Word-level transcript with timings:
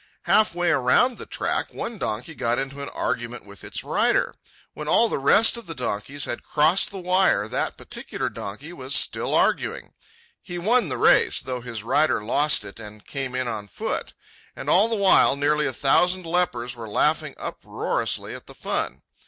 Halfway 0.23 0.71
around 0.71 1.19
the 1.19 1.27
track 1.27 1.75
one 1.75 1.99
donkey 1.99 2.33
got 2.33 2.57
into 2.57 2.81
an 2.81 2.89
argument 2.89 3.45
with 3.45 3.63
its 3.63 3.83
rider. 3.83 4.33
When 4.73 4.87
all 4.87 5.09
the 5.09 5.19
rest 5.19 5.57
of 5.57 5.67
the 5.67 5.75
donkeys 5.75 6.25
had 6.25 6.41
crossed 6.41 6.89
the 6.89 6.97
wire, 6.97 7.47
that 7.47 7.77
particular 7.77 8.27
donkey 8.27 8.73
was 8.73 8.95
still 8.95 9.35
arguing. 9.35 9.93
He 10.41 10.57
won 10.57 10.89
the 10.89 10.97
race, 10.97 11.39
though 11.39 11.61
his 11.61 11.83
rider 11.83 12.23
lost 12.23 12.65
it 12.65 12.79
and 12.79 13.05
came 13.05 13.35
in 13.35 13.47
on 13.47 13.67
foot. 13.67 14.15
And 14.55 14.71
all 14.71 14.89
the 14.89 14.95
while 14.95 15.35
nearly 15.35 15.67
a 15.67 15.71
thousand 15.71 16.25
lepers 16.25 16.75
were 16.75 16.89
laughing 16.89 17.35
uproariously 17.37 18.33
at 18.33 18.47
the 18.47 18.55
fun. 18.55 19.03